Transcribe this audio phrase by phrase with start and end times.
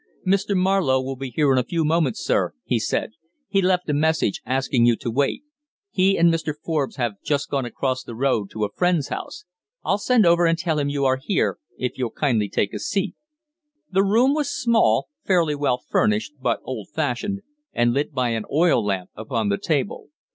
[0.25, 0.57] "Mr.
[0.57, 3.11] Marlowe will be here in a few moments, sir," he said;
[3.47, 5.43] "he left a message asking you to wait.
[5.91, 6.55] He and Mr.
[6.59, 9.45] Forbes have just gone across the road to a friend's house.
[9.85, 13.13] I'll send over and tell him you are here, if you'll kindly take a seat."
[13.91, 17.41] The room was small, fairly well furnished, but old fashioned,
[17.71, 20.07] and lit by an oil lamp upon the table.